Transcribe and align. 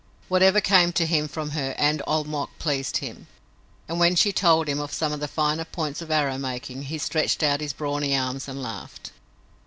Whatever 0.29 0.61
came 0.61 0.91
to 0.93 1.05
him 1.05 1.27
from 1.27 1.51
her 1.51 1.75
and 1.77 2.01
Old 2.07 2.25
Mok 2.27 2.49
pleased 2.57 2.97
him, 2.97 3.27
and 3.87 3.99
when 3.99 4.15
she 4.15 4.31
told 4.33 4.67
him 4.67 4.79
of 4.79 4.91
some 4.91 5.13
of 5.13 5.19
the 5.19 5.27
finer 5.27 5.63
points 5.63 6.01
of 6.01 6.09
arrow 6.09 6.39
making 6.39 6.81
he 6.85 6.97
stretched 6.97 7.43
out 7.43 7.61
his 7.61 7.71
brawny 7.71 8.17
arms 8.17 8.47
and 8.47 8.63
laughed. 8.63 9.11